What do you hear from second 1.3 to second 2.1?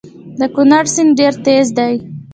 تېز دی